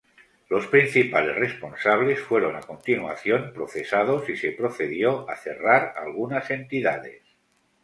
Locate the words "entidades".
6.49-7.21